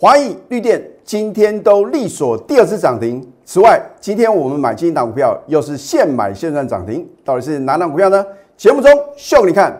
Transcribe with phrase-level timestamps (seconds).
[0.00, 3.20] 华谊、绿电今天都力所第二次涨停。
[3.44, 8.24] 此外，今天我们买进一档股票，又是现买现赚涨停，到底是哪档股票呢？
[8.56, 9.76] 节目中秀给你看。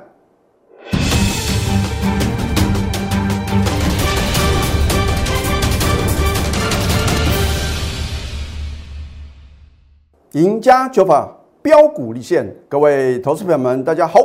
[10.32, 11.32] 赢家九法
[11.62, 14.19] 标股立现，各位投资朋友们，大家好，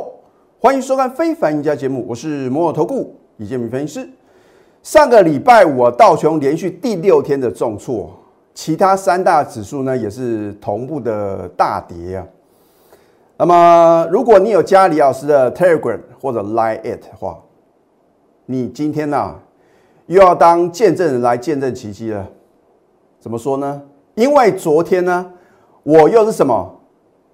[0.60, 4.10] 欢迎收看《非凡赢家》节目，我是摩尔投顾李建明分析师。
[4.84, 8.12] 上个礼拜五啊，道琼连续第六天的重挫，
[8.54, 12.28] 其他三大指数呢也是同步的大跌啊。
[13.38, 17.40] 那么，如果你有加李老师的 Telegram 或者 Line It 的话，
[18.46, 19.36] 你今天呢
[20.08, 22.28] 又要当见证人来见证奇迹了。
[23.22, 23.82] 怎么说呢？
[24.16, 25.32] 因为昨天呢。
[25.86, 26.80] 我又是什么？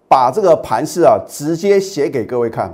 [0.07, 2.73] 把这个盘势啊，直接写给各位看。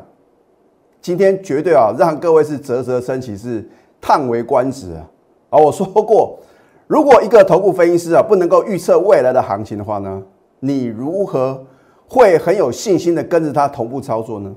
[1.02, 3.70] 今天绝对啊，让各位是啧啧称奇，是
[4.06, 5.02] 叹为观止啊！
[5.50, 6.38] 啊，我说过，
[6.86, 10.22] 如果一个头部分析师啊，不能够预测未来的行情的话呢，
[10.60, 11.66] 你如何
[12.08, 14.56] 会很有信心的跟着他同步操作呢？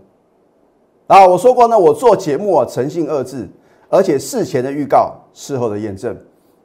[1.06, 3.48] 啊，我说过呢，我做节目啊，诚信二字，
[3.88, 6.14] 而且事前的预告，事后的验证。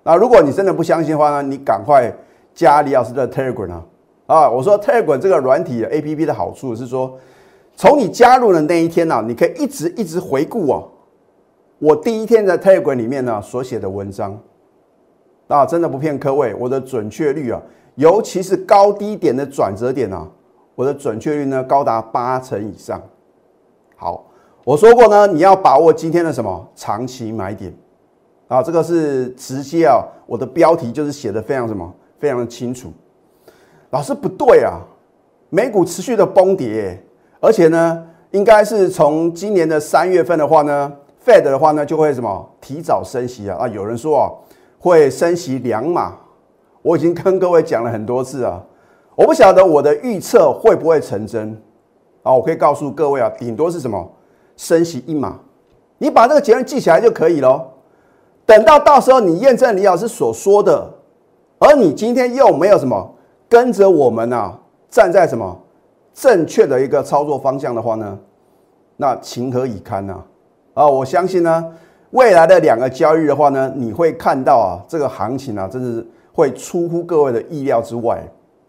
[0.04, 2.14] 啊，如果你真的不相信的话呢，你赶快
[2.54, 3.86] 加李老师的 Telegram 啊！
[4.26, 7.18] 啊，我说 Telegram 这个软体 A P P 的好处是说，
[7.78, 10.90] 从你加入的那一天呢，你可以一直一直回顾哦，
[11.84, 14.40] 我第一天在 Telegram 里面呢所写的文章，
[15.50, 17.62] 啊，真的不骗各位，我的准确率啊，
[17.96, 20.26] 尤其是高低点的转折点啊，
[20.76, 23.02] 我的准确率呢高达八成以上。
[23.98, 24.26] 好，
[24.64, 27.74] 我说过呢，你要把握今天的什么长期买点
[28.48, 32.94] 啊，这个是直接啊，我的标题就是写的非常什么，非常的清楚。
[33.90, 34.80] 老师不对啊，
[35.50, 36.98] 美股持续的崩跌，
[37.42, 40.94] 而且呢，应该是从今年的三月份的话呢
[41.26, 43.58] ，Fed 的话呢就会什么提早升息啊。
[43.60, 44.32] 啊，有人说啊
[44.80, 46.16] 会升息两码，
[46.82, 48.64] 我已经跟各位讲了很多次啊，
[49.16, 51.62] 我不晓得我的预测会不会成真。
[52.24, 54.12] 啊，我可以告诉各位啊，顶多是什么
[54.56, 55.40] 升息一码，
[55.98, 57.66] 你把这个结论记起来就可以了，
[58.46, 60.90] 等到到时候你验证李老师所说的，
[61.60, 63.10] 而你今天又没有什么。
[63.50, 64.58] 跟着我们呢，
[64.90, 65.56] 站在什么
[66.12, 68.18] 正确的一个操作方向的话呢，
[68.98, 70.14] 那情何以堪呢？
[70.14, 70.26] 啊，
[70.74, 71.66] 啊我相信呢，
[72.12, 78.24] 未来的两个交易的话呢，你会看到啊，这个行情啊，真是会出乎各位的意料之外。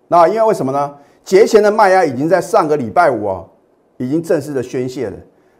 [0.08, 0.94] 那因为为什么呢？
[1.22, 3.44] 节前的卖压已经在上个礼拜五啊，
[3.96, 5.16] 已经正式的宣泄了。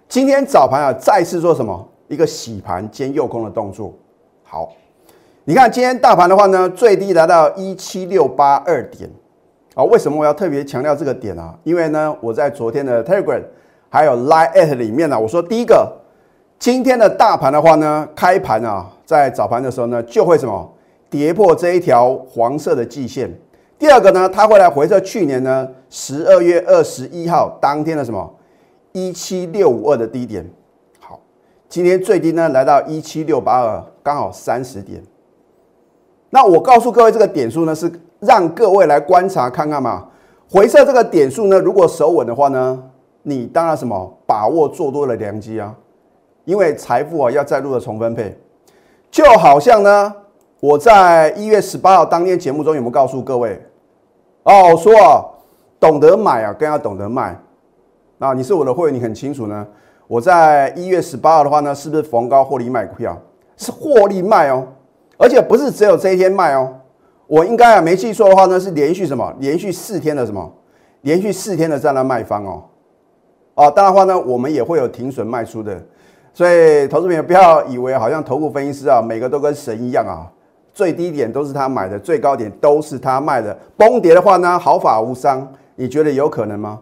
[0.08, 3.92] 今天早盘啊，再次做什么一个洗盘兼诱空的动作。
[4.42, 4.72] 好。
[5.46, 9.10] 你看今天大盘的话呢，最低来到一七六八二点
[9.74, 9.84] 啊。
[9.84, 11.54] 为什么我要特别强调这个点啊？
[11.64, 13.42] 因为呢，我在昨天的 Telegram
[13.90, 15.94] 还有 Line at 里面呢，我说第一个，
[16.58, 20.72] 今天的大盘的话呢，开盘啊，在早盘的时候呢，就会什么
[21.10, 23.30] 跌破这一条黄色的季线。
[23.78, 28.34] 第二个呢，它会来回测去年呢十二月二十一号当天的什么
[28.92, 30.48] 一七六五二的低点。
[31.00, 31.20] 好，
[31.68, 35.02] 今天最低呢来到一七六八二，刚好三十点。
[36.30, 40.06] 那我告诉各位，这个点数呢是让各位来观察看看嘛。
[40.48, 42.82] 回撤这个点数呢，如果守稳的话呢，
[43.22, 45.74] 你当然什么把握做多的良机啊。
[46.44, 48.36] 因为财富啊要再度的重分配，
[49.10, 50.14] 就好像呢，
[50.60, 53.60] 我在一月十八号当天节目中有没有告诉各位？
[54.42, 55.24] 哦，说啊，
[55.80, 57.38] 懂得买啊，更要懂得卖。
[58.18, 59.66] 那你是我的会员，你很清楚呢。
[60.06, 63.18] 我在一月十八号的话呢，是不是逢高获利卖股票？
[63.56, 64.66] 是获利卖哦。
[65.16, 66.74] 而且不是只有这一天卖哦，
[67.26, 69.32] 我应该啊没记错的话呢，是连续什么？
[69.38, 70.52] 连续四天的什么？
[71.00, 72.64] 连续四天的在那卖方哦。
[73.54, 75.80] 哦，当然话呢，我们也会有停损卖出的，
[76.34, 80.28] 所以投资朋友不要以为好像头部分析师啊，每个都跟神一样啊，
[80.74, 86.80] 最低点都是他买的，最高点都是他卖的，崩跌的话呢，毫发无伤，你觉得有可能吗？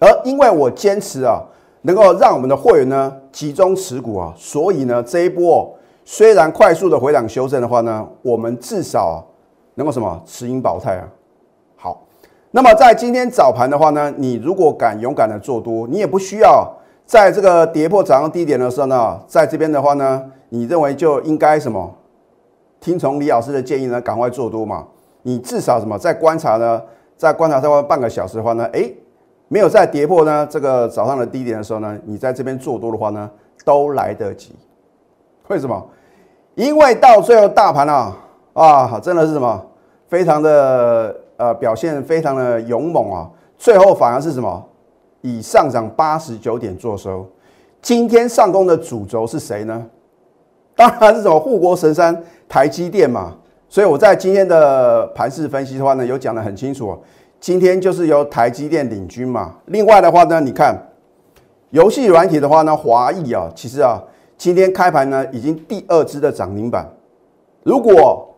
[0.00, 1.42] 而因为我坚持啊，
[1.82, 5.70] 能够让我们的会员呢集中持股啊，所以呢这一波。
[6.08, 9.26] 虽然快速的回档修正的话呢，我们至少
[9.74, 11.08] 能够什么持盈保泰啊。
[11.74, 12.06] 好，
[12.52, 16.72] 那么在今天早盘的话呢，你如果敢勇敢的做多，你也不需要
[17.06, 21.94] 在这个跌破早上低点的时候呢，在这边的话呢，你认为就应该什么
[22.80, 24.84] 听从李老师的建议呢，赶快做多嘛。
[25.22, 26.82] 你至少什么在观察呢，
[27.16, 28.92] 在观察超半个小时的话呢，诶，
[29.48, 33.30] 没有在跌破呢这个早上的低点的时候呢，你在这边做多的话呢，
[33.64, 34.54] 都来得及。
[35.48, 35.80] 为什么？
[36.56, 38.16] 因为到最后大盘啊
[38.52, 39.64] 啊，真的是什么
[40.08, 44.68] 非常的呃表现非常的勇猛啊，最后反而是什么
[45.26, 47.26] 以上涨八十九点做收。
[47.82, 49.84] 今天上攻的主轴是谁呢？
[50.76, 53.34] 当然是什么护国神山台积电嘛。
[53.68, 56.96] 所以我在今天的盘势分析的话呢，有讲得很清楚。
[57.40, 59.56] 今天就是由台积电领军嘛。
[59.66, 60.76] 另外的话呢，你看
[61.70, 64.00] 游戏软体的话呢，华谊啊，其实啊，
[64.38, 66.88] 今天开盘呢已经第二支的涨停板。
[67.64, 68.32] 如果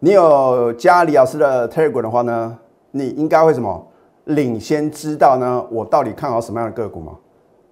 [0.00, 2.58] 你有加李老师的 Telegram 的话呢，
[2.90, 3.86] 你应该会什么
[4.24, 5.64] 领先知道呢？
[5.70, 7.12] 我到底看好什么样的个股吗？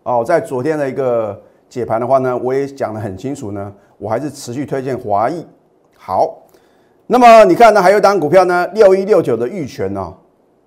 [0.03, 5.47] 哦，在昨天的一个解盘的话呢，我也讲得很清楚呢，我还是持续推荐华谊。
[5.97, 6.39] 好。
[7.09, 7.83] 那么你看呢？
[7.83, 10.15] 还有一档股票呢，六一六九的玉泉呢，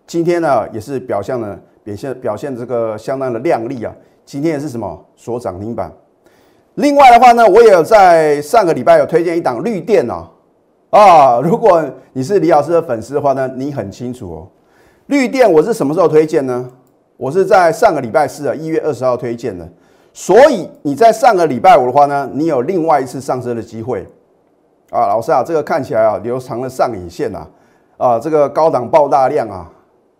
[0.06, 3.96] 今天呢也是表现了表现表现这个相当的亮丽啊。
[4.26, 5.92] 今天也是什么所涨停板。
[6.76, 10.30] 另外的话呢，我也有在上个礼拜有推荐一档绿电啊
[10.92, 11.40] 啊。
[11.42, 11.84] 如果
[12.14, 14.48] 你是李老师的粉丝的话呢，你很清楚哦。
[15.08, 16.70] 绿电我是什么时候推荐呢？
[17.18, 19.68] 我是在上个礼拜四啊，一月二十号推荐的。
[20.12, 24.06] 所以你在上个礼拜五的话呢，你有另外一次上升的机会。
[24.90, 27.48] 啊，老师啊，这个看起来啊，留长了上影线呐，
[27.98, 29.72] 啊，这个高档爆大量啊，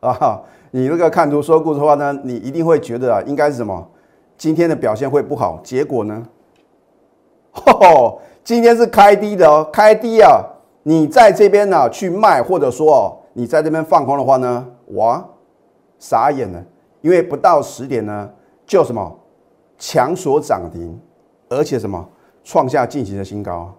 [0.02, 0.42] 啊，
[0.72, 3.88] 你这个看图说故事的话呢，你一定会觉得啊，应该是什么？
[4.38, 6.24] 今天的表现会不好，结果呢？
[7.66, 10.42] 哦，今天是开低的哦，开低啊，
[10.84, 15.24] 你在这边呢去卖，或者说哦，你在这边放空的话呢，哇，
[16.00, 16.64] 傻眼了，
[17.02, 18.30] 因为不到十点呢，
[18.66, 19.20] 就什么
[19.78, 21.00] 强锁涨停，
[21.50, 22.08] 而且什么
[22.44, 23.74] 创下近期的新高。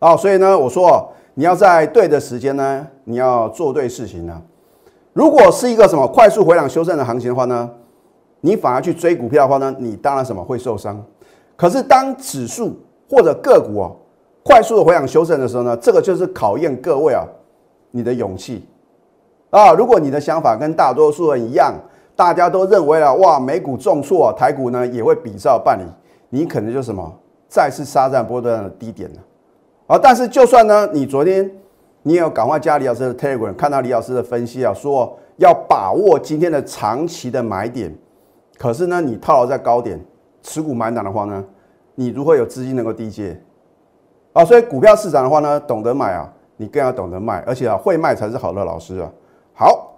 [0.00, 4.42] 哦，所以呢，我说你要在对的时间呢，你要做对事情呢。
[5.12, 7.70] 如果是一个什么快速回档修正的行情的话呢，
[8.40, 11.02] 你反而去追股票的话呢，你当然什么会受伤。
[11.56, 12.78] 可是当指数
[13.08, 13.96] 或者个股哦
[14.42, 17.24] 快速的回档修正的时候呢，这个就是考验各位啊
[17.90, 18.68] 你的勇气
[19.50, 19.72] 啊。
[19.72, 21.74] 如果你的想法跟大多数人一样，
[22.14, 25.84] 大家都认为啊哇美股重挫，台股呢也会比照办理，
[26.30, 27.12] 你可能就什么
[27.46, 29.16] 再次杀在波段的低点了。
[29.86, 31.48] 啊，但是就算呢，你昨天
[32.02, 37.94] 你也有赶快加李老师的 Telegram，看到李老师的分析啊，说要把握今天的长期的买点，
[38.58, 40.00] 可是呢，你套牢在高点，
[40.42, 41.44] 持股满档的话呢，
[41.94, 43.38] 你如何有资金能够低接？
[44.32, 49.10] 啊，所以股票市场的话呢，懂得买啊，你更要懂得卖，而且啊，会卖才是好的老师啊。
[49.58, 49.96] 好，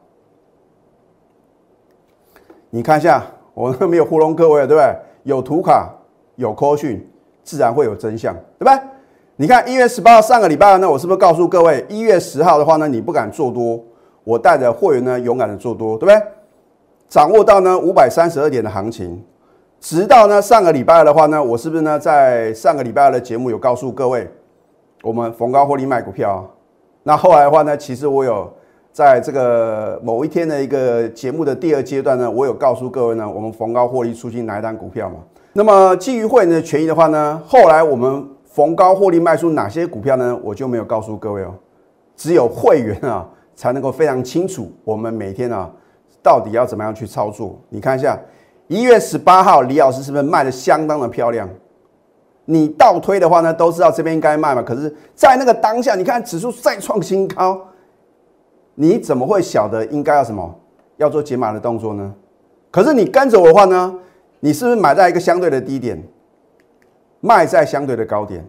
[2.70, 3.24] 你看一下，
[3.54, 4.96] 我没有糊弄各位，对不对？
[5.24, 5.92] 有图卡，
[6.36, 7.04] 有扣讯，
[7.42, 8.80] 自然会有真相，对不对？
[9.34, 13.84] 你看一月十八号上个礼拜呢，我是不是告诉各位，一月十号的话呢，你不敢做多，
[14.22, 16.22] 我带着会员呢勇敢的做多，对不对？
[17.08, 19.24] 掌握到呢五百三十二点的行情，
[19.80, 24.30] 直到呢上个礼拜的话呢，我是不是呢在上个礼拜的节目有告诉各位，
[25.02, 26.48] 我们逢高获利卖股票？
[27.02, 28.52] 那后来的话呢，其实我有
[28.98, 35.18] 在这个某一天的一个节目的第二阶段呢，我有告诉各位呢，我们逢高获利出清哪一单股票嘛？
[35.52, 38.28] 那么基于会员的权益的话呢，后来我们。
[38.44, 40.36] 逢高获利卖出哪些股票呢？
[40.42, 41.54] 我就没有告诉各位哦，
[42.16, 43.24] 只有会员啊
[43.54, 45.70] 才能够非常清楚我们每天啊
[46.20, 47.56] 到底要怎么样去操作。
[47.68, 48.18] 你看一下，
[48.66, 51.48] 一月十八号李老师是不是卖的相当的漂亮？
[52.46, 54.62] 你倒推的话呢，都知道这边应该卖嘛。
[54.62, 57.60] 可是，在那个当下，你看指数再创新高，
[58.80, 60.54] 你怎么会晓得应该要什么
[60.98, 62.14] 要做解码的动作呢？
[62.70, 63.92] 可是你跟着我的话呢，
[64.38, 66.00] 你是不是买在一个相对的低点？
[67.20, 68.46] 卖在相对的高点，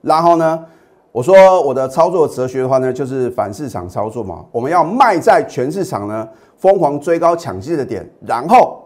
[0.00, 0.64] 然后呢，
[1.10, 4.44] 我说我的操作哲学的话呢，就是反市场操作嘛。
[4.52, 8.80] 我们要卖在全市场呢疯狂追高抢进的点，然后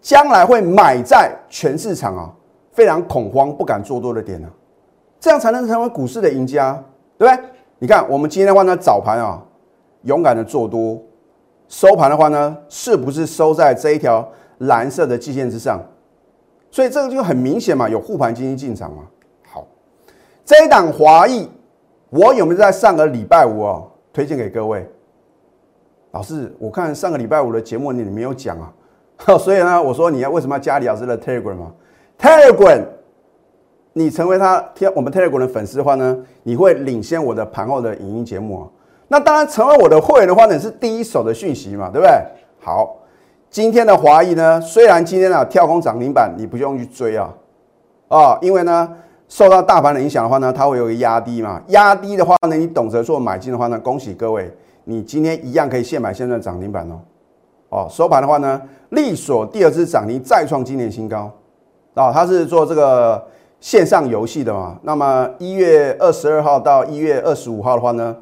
[0.00, 2.32] 将来会买在全市场啊
[2.72, 4.48] 非常恐慌不敢做多的点呢，
[5.20, 6.82] 这样才能成为股市的赢家，
[7.18, 7.44] 对不对？
[7.78, 9.38] 你看我们今天的话呢，早盘啊
[10.02, 11.00] 勇敢的做多，
[11.68, 14.28] 收盘的话呢，是不是收在这一条
[14.58, 15.80] 蓝色的季线之上？
[16.70, 19.02] 所以这个就很明显嘛，有护盘基金进场嘛。
[19.50, 19.66] 好，
[20.44, 21.48] 这一档华裔，
[22.10, 23.82] 我有没有在上个礼拜五啊
[24.12, 24.88] 推荐给各位？
[26.12, 28.72] 老师，我看上个礼拜五的节目你没有讲啊，
[29.38, 31.72] 所以呢，我说你要为什么要加李老师的 Telegram 嘛
[32.18, 32.84] ？Telegram，
[33.92, 38.68] 你成为他贴我们 Telegram 的粉丝的话呢，你会领先我的盘后的影音节目啊。
[39.12, 42.16] 那当然，成为我的会员的话呢，是第一手的讯息嘛，对不对？
[42.58, 42.96] 好。
[43.50, 47.28] 今天的华谊呢，虽然今天啊跳空涨停板，你不用去追啊，
[48.08, 48.88] 啊，因为呢
[49.28, 54.50] 受到大盘的影响的话呢，它会有个压低嘛，压低的话呢，你懂得做买进的话呢，恭喜各位，
[54.84, 57.00] 你今天一样可以现买现赚涨停板哦，
[57.68, 61.30] 哦，收盘的话呢，利索第二次涨停再创今年新高，
[61.92, 63.22] 啊，它是做这个
[63.60, 68.16] 线上游戏的嘛，那么一月二十二号到一月二十五号的话呢，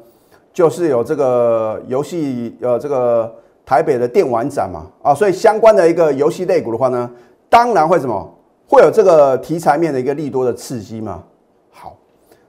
[0.53, 3.33] 就是有这个游戏呃这个。
[3.63, 7.09] 台北的电玩展嘛，啊，所以相关的一个游戏类股的话呢，
[7.47, 8.35] 当然会什么，
[8.67, 11.23] 会有这个题材面的一个利多的刺激嘛。
[11.69, 11.95] 好，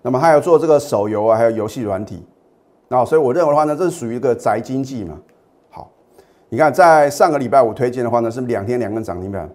[0.00, 2.26] 那么还有做这个手游啊，还有游戏软体，
[2.88, 5.16] 那所以我认为的话呢，这是属于一个宅经济嘛。
[5.70, 5.88] 好，
[6.48, 9.48] 你看在上个礼拜五推荐的话呢，是两天两根涨停板，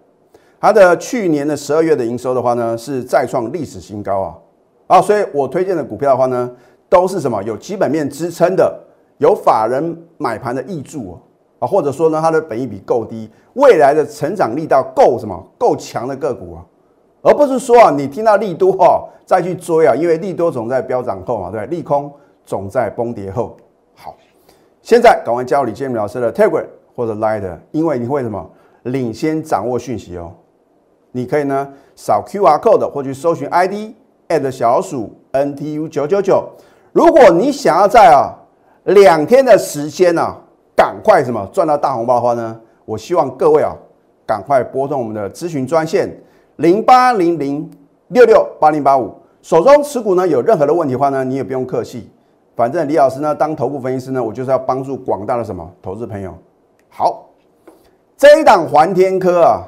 [0.62, 4.38] 它的去年的十二月的营收的话呢，是再创历史新高啊
[4.88, 6.50] 啊，所以我推荐的股票的话呢，
[6.89, 8.79] 都是什么有基本面支撑的，
[9.17, 11.20] 有法人买盘的益助
[11.60, 16.65] 啊，或者说呢，它的本益比够低，未来的成长力道够什么够强的个股啊。
[17.22, 22.10] 而不是说啊，你听到利多哈再去追啊，因为利多总在飙涨后嘛，对利空
[22.46, 23.58] 总在崩跌后。
[23.96, 24.15] 好，
[24.82, 26.65] 现在赶快加入李建明老师的 Telegram
[26.96, 28.50] 或者 Line，因为你会什么
[28.84, 30.32] 领先掌握讯息哦。
[31.12, 33.94] 你可以呢扫 QR code 或去搜寻 ID
[34.29, 36.48] at 小鼠 NTU 九九九。
[36.98, 38.34] 如果你想要在啊
[38.86, 40.36] 两天的时间呢，
[40.75, 43.72] 赶快什么赚到大红包的话呢，我希望各位啊
[44.25, 46.10] 赶快拨通我们的咨询专线。
[46.56, 47.70] 零八零零
[48.08, 49.13] 六六八零八五，
[49.44, 52.10] 手中持股呢有任何的问题的话呢，你也不用客气，
[52.56, 56.34] 反正李老师呢当头部分析师呢，我就是要帮助广大的什么投资朋友。
[56.89, 57.27] 好，
[58.18, 59.62] 这一档环天科啊，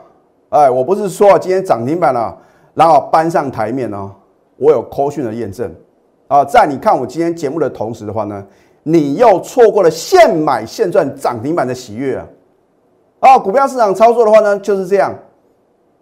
[0.50, 2.36] 哎，我不是说今天涨停板了，
[2.74, 4.10] 然后搬上台面哦，
[4.58, 5.72] 我有扣讯的验证
[6.30, 8.42] 啊，在你看我今天节目的同时的话呢，
[8.84, 12.26] 你又错过了现买现赚涨停板的喜悦啊！
[13.20, 15.14] 啊，股票市场操作的话呢就是这样，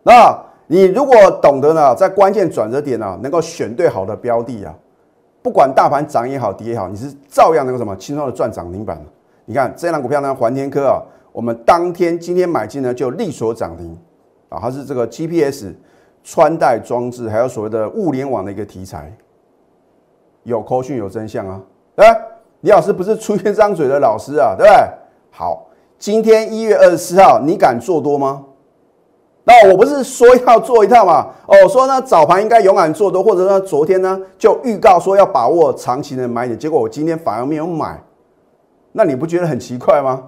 [0.03, 0.43] 那。
[0.69, 4.75] 你如果懂得呢，在关键转折点呢，能够选对好的标的啊，
[5.41, 9.01] 不管大盘涨也好，跌也好，你是照样能够什么轻松的赚涨停板。
[9.45, 13.97] 你看这档股票呢，环天科啊，我们当天今天买进呢就力所涨停
[14.49, 15.67] 啊，它是这个 GPS
[16.21, 19.09] 穿戴装置，还有所谓的物联网的一个题材，
[20.47, 21.61] 有口讯有真相啊，
[21.93, 22.05] 对
[22.61, 24.89] 李老师不是出一张嘴的老师啊，对不对？
[25.29, 25.67] 好，
[25.99, 28.45] 今天一月二十四号，你敢做多吗？
[29.43, 31.27] 那我不是说要做一套嘛？
[31.47, 38.01] 哦，说呢早盘应该勇敢做多，或者呢昨天呢就预告说要把握长期的买点，结果我今天反而没有买，
[38.93, 40.23] 那你不觉得很奇怪吗？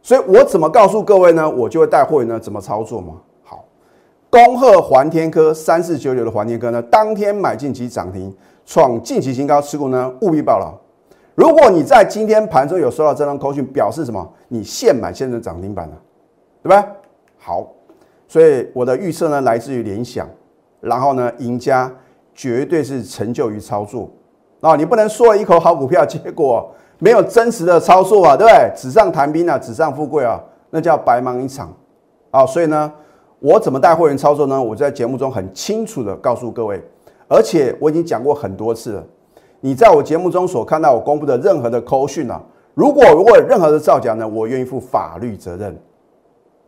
[0.00, 1.50] 所以我怎么告诉各位呢？
[1.50, 3.14] 我就会带货呢怎么操作嘛。
[3.42, 3.64] 好，
[4.30, 8.32] 恭贺环天科三四九九的环天科呢，当天买进即涨停，
[8.68, 10.78] 创近期新高，持股呢务必报了。
[11.34, 14.30] 如果你在今天盘中有收到这张口讯，表示什么？
[14.48, 15.94] 你现买现在涨停板了，
[16.62, 16.86] 对吧？
[17.38, 17.66] 好。
[18.26, 20.28] 所以我的预测呢，来自于联想，
[20.82, 21.90] 然后呢，赢家
[22.34, 24.10] 绝对是成就于操作
[24.60, 24.76] 啊！
[24.76, 28.70] 你不能说一口好股票，结果没有真实的操作啊，对不对？
[28.76, 31.74] 纸上谈兵啊，纸上富贵啊，那叫白忙一场
[32.30, 32.44] 啊！
[32.44, 32.92] 所以呢，
[33.38, 34.62] 我怎么带会员操作呢？
[34.62, 36.86] 我在节目中很清楚的告诉各位，
[37.28, 39.04] 而且我已经讲过很多次了。
[39.60, 42.42] 你在我节目中所看到我公布的任何的扣讯啊，
[42.74, 45.78] 如果如果有任何的造假呢，我愿意负法律责任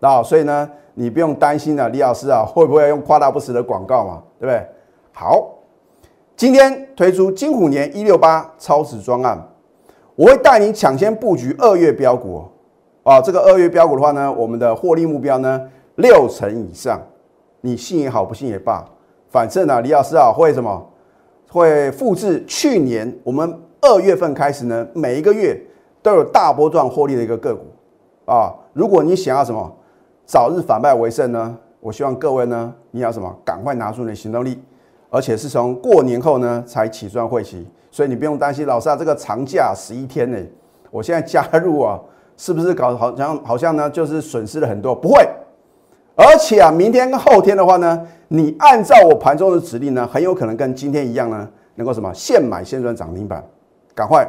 [0.01, 0.23] 啊！
[0.23, 0.71] 所以呢。
[0.95, 4.23] 你不用担心了，李老师啊，会不会用夸大不实的广告嘛？
[4.39, 4.67] 对不对？
[5.13, 5.49] 好，
[6.37, 9.41] 今天推出金虎年一六八超值专案，
[10.17, 12.45] 我会带你抢先布局二月标股
[13.05, 13.21] 啊。
[13.21, 15.63] 这个二月标股的话呢，我们的获利目标呢
[15.95, 17.01] 六成以上，
[17.63, 18.85] 你信也好，不信也罢，
[19.31, 20.87] 反正呢，李老师啊会什么？
[21.49, 25.61] 会复制去年我们二月份开始呢，每一个月
[26.03, 27.65] 都有大波段获利的一个个股
[28.25, 28.53] 啊。
[28.73, 29.77] 如果你想要什么？
[30.27, 31.57] 早日反败为胜呢？
[31.81, 33.35] 我希望各位呢，你要什么？
[33.45, 34.63] 赶快拿出你的行动力，
[35.09, 38.65] 而且是从过年后呢才起算会期，所以你不用担心。
[38.67, 40.39] 老师啊，这个长假十一天呢，
[40.93, 41.99] 我现在加入啊，
[42.37, 44.95] 是不是搞好像好像呢就是损失了很多？
[44.95, 45.29] 不会，
[46.21, 53.43] 而且啊，明天跟后天的话呢，你按照我盘中的指令呢，很有可能跟今天一样呢，能够什么现买现赚涨停板，
[53.95, 54.29] 赶快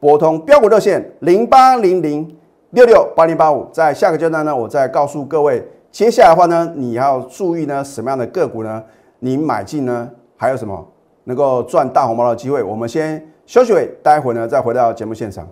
[0.00, 2.34] 拨通标股热线零八零零。
[2.72, 8.84] 六六八零八五，在下个阶段呢，我再告诉各位，接下来的话呢，你要注意呢，什么样的个股呢？
[9.20, 10.06] 你买进呢，
[10.36, 10.86] 还有什么
[11.24, 12.62] 能够赚大红包的机会？
[12.62, 15.48] 我们先休息会，待会呢再回到节目现场。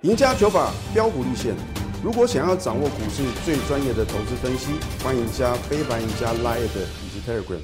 [0.00, 1.54] 赢家九法标股立线，
[2.02, 4.72] 如果想要掌握股市最专业的投资分析，
[5.04, 7.58] 欢迎加非凡、赢家 Line 以及 Telegram。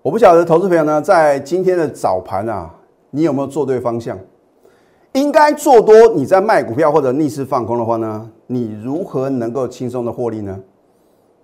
[0.00, 2.70] 我不晓得投资朋友呢，在今天的早盘啊，
[3.10, 4.16] 你有没有做对方向？
[5.14, 10.56] 应该做多，你在卖股票或者逆势放空的话呢，你如何能够轻松的获利呢？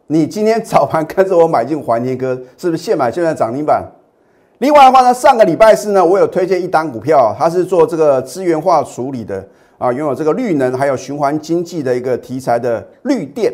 [0.06, 3.84] 你今天早盘跟着我买进环天哥，是不是现买现在涨停板？
[4.58, 9.48] 另外的话呢，上个礼拜四呢，我有推荐一单股票，它是做这个资源化处理的
[9.80, 13.50] 啊，拥有这个绿能还有循环经济的一个题材的绿电。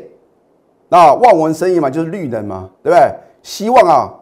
[0.88, 3.14] 那望文生义嘛，就是绿能嘛，对不对？
[3.44, 4.12] 希望啊，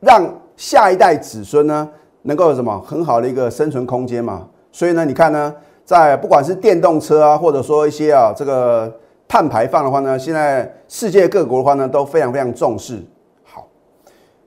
[0.00, 1.86] 让下一代子孙呢，
[2.22, 4.48] 能够有什么很好的一个生存空间嘛。
[4.72, 8.90] 所以呢，你看呢，在不管是电动车啊，或者说一些啊这个
[9.28, 12.98] 碳排放的话呢，现在世界各国的话呢都非常非常重视。
[13.44, 13.68] 好，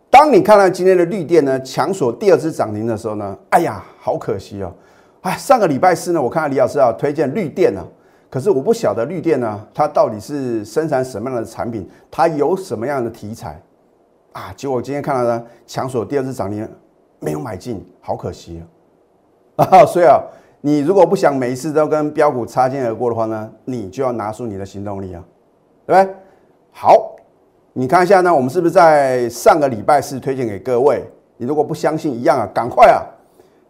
[0.09, 4.73] 当你看到今天的绿电呢强锁第二只涨停的时候呢，哎呀，好可惜哦！
[5.27, 7.83] 哎，上个礼拜四呢，我看到李老师啊推荐绿电呢，
[8.29, 13.61] 可是我不晓得绿电呢，它到底是生产什么样的产品，它有什么样的题材
[14.31, 14.53] 啊？
[14.55, 16.65] 结果今天看到呢强锁第二次涨停，
[17.19, 18.63] 没有买进，好可惜
[19.57, 19.67] 啊！
[19.69, 20.17] 啊，所以啊，
[20.61, 25.21] 你如果不想每一次都跟标股擦肩而过的话呢，你就要拿出你的行动力啊，
[25.85, 26.15] 对不对？
[26.71, 27.17] 好。
[27.73, 31.03] 你看一下呢，我们是不是在上个礼拜四推荐给各位？
[31.35, 33.03] 你如果不相信，一样啊，赶快啊，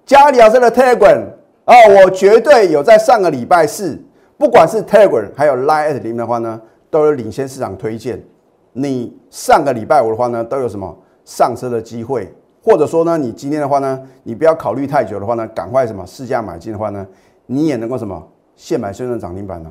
[0.06, 1.28] 加李老师的推滚
[1.68, 4.02] 啊，我绝对有在上个礼拜四，
[4.38, 8.24] 不管是 Telegram 还有 Line 零的话呢，都有领先市场推荐。
[8.72, 12.34] 你上个礼拜五的话呢，都有什么上车的机会？
[12.64, 17.06] 或者说呢，你今天的话呢，你不要考虑太久的话呢，赶快什么试驾买进的话呢，
[17.48, 19.70] 你也能够什么现买现赚涨停板呢？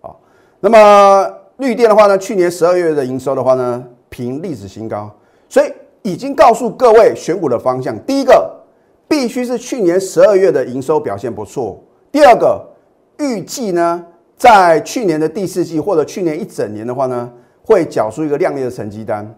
[0.00, 0.18] 好，
[0.60, 1.34] 那么。
[1.58, 5.10] 绿电的话呢，去年十二月的营收的话呢，平历史新高，
[5.48, 7.98] 所以已经告诉各位选股的方向。
[8.06, 8.48] 第一个，
[9.08, 12.62] 必须是去年十二月的营收表现不错；第二个，
[13.18, 14.04] 预计呢，
[14.36, 17.32] 在去年的第四季或者去年一整年的话呢，
[17.64, 19.34] 会缴出一个亮丽的成绩单。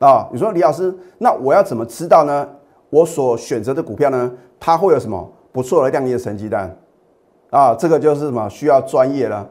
[0.00, 2.48] 啊，你说李老师，那我要怎么知道呢？
[2.88, 6.76] 我所选择的股票呢，它会有什么不错的亮丽的成绩单？
[7.50, 9.48] 啊，这个就是什么需要专业了。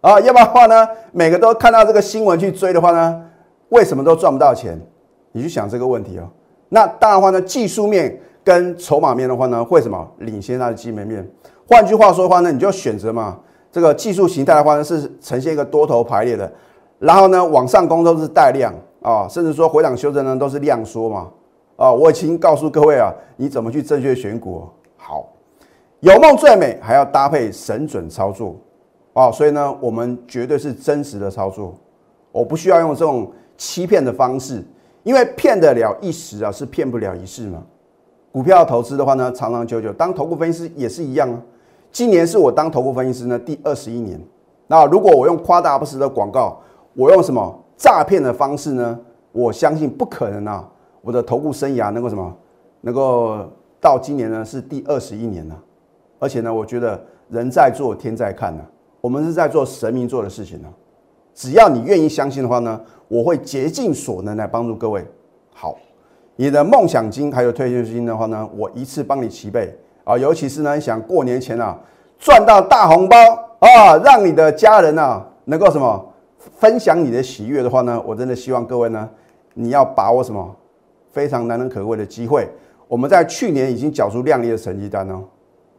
[0.00, 3.22] 啊，要不然的话呢，每个都看到这个新闻去追的话呢，
[3.68, 4.78] 为什么都赚不到钱？
[5.30, 6.28] 你去想这个问题哦。
[6.68, 11.28] 那当然话呢，技术面跟筹码面的话呢，会什么领先它的基本面？
[11.68, 13.38] 换句话说的话呢，你就选择嘛，
[13.70, 16.52] 这个技术形态的话呢，是呈现一个多头排列的，
[16.98, 21.30] 然后呢，往上攻都是带量啊，甚至说回档修正呢都是量缩嘛。
[21.76, 24.68] 啊，我已经告诉各位啊，你怎么去正确选股？
[24.96, 25.26] 好，
[26.00, 28.56] 有梦最美，还要搭配神准操作。
[29.14, 31.74] 啊，所以呢，我们绝对是真实的操作，
[32.30, 34.64] 我不需要用这种欺骗的方式，
[35.02, 37.62] 因为骗得了一时啊，是骗不了一世嘛。
[38.32, 41.38] 股票投资的话呢，长长久久，当投顾分析师也是一样啊。
[41.90, 44.18] 今年是我当投顾分析师呢第二十一年，
[44.66, 46.58] 那如果我用夸大不实的广告，
[46.94, 48.98] 我用什么诈骗的方式呢？
[49.32, 50.66] 我相信不可能啊，
[51.02, 52.34] 我的投顾生涯能够什么，
[52.80, 53.38] 能够
[53.78, 55.62] 到今年呢是第二十一年了，
[56.18, 58.64] 而且呢，我觉得人在做天在看呢。
[59.02, 60.68] 我们是在做神明做的事情呢，
[61.34, 65.04] 只要你愿意相信的话呢，我会竭尽所能来帮助各位。
[65.52, 65.76] 好，
[66.42, 70.18] 你的梦想金还有退休金的话呢，我一次帮你齐备啊！
[70.18, 71.78] 尤其是呢，想过年前啊
[72.18, 73.16] 赚到大红包
[73.60, 76.04] 啊，让你的家人啊能够什么
[76.56, 79.08] 分享你的喜悦的话呢，我真的希望各位呢，
[79.54, 80.52] 你要把握什么
[81.12, 82.48] 非常难能可贵的机会。
[82.88, 85.22] 我们在去年已经缴出亮丽的成绩单哦。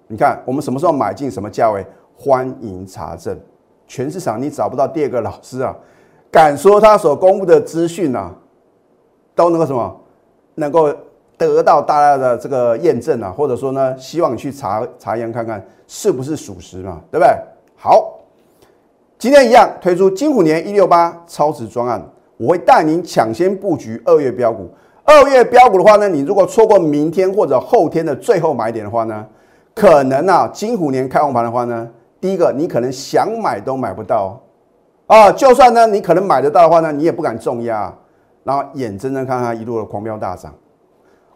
[0.07, 1.85] 你看我们什么时候买进，什么价位？
[2.15, 3.37] 欢迎查证，
[3.85, 5.75] 全市场你找不到第二个老师啊，
[6.31, 8.33] 敢说他所公布的资讯啊，
[9.35, 9.99] 都能够什么，
[10.55, 10.93] 能够
[11.37, 17.33] 得到大家的这个验证啊，或者说呢，希望你去查查验看看是不是属实嘛，对不对？
[17.75, 18.19] 好，
[19.17, 22.01] 今天一样推出金虎年一六八超值专案，
[22.37, 24.69] 我会带您抢先布局二月标股。
[25.03, 29.25] 二月标股的话呢，你如果错过明天或者后天的最后买点的话呢，
[29.75, 31.89] 可能啊，金虎年开红盘的话呢。
[32.21, 34.41] 第一个，你可能想买都买不到，
[35.07, 37.93] 啊，就算呢你可能买得到的话呢，你也不敢重压，
[38.43, 40.53] 然后眼睁睁看它一路的狂飙大涨。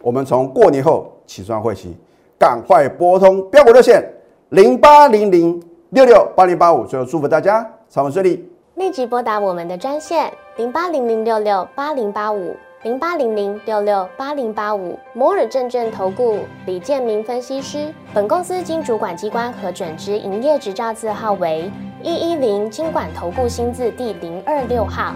[0.02, 1.96] 我们从过年后起算会期，
[2.38, 4.04] 赶快拨通标股热线
[4.50, 12.56] 零八零零六六八零八五，最后祝福大家操盘顺利，立即拨打我们的专线零八零零六六八零八五。
[12.84, 21.70] 零八零零六六八零八五摩尔证券投顾李建明分析师，本公司经主管机关核准之营业执照字号为
[22.04, 25.16] 一一零金管投顾新字第零二六号。